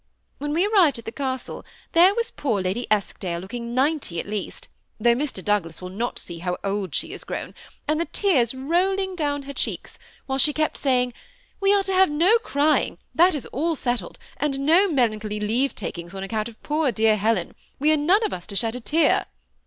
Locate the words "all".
13.51-13.75